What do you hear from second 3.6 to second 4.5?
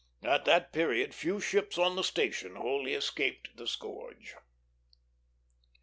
scourge.